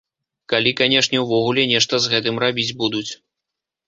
Калі, 0.51 0.71
канешне, 0.79 1.17
ўвогуле 1.23 1.65
нешта 1.73 1.99
з 2.05 2.13
гэтым 2.13 2.39
рабіць 2.45 2.65
будуць. 2.81 3.11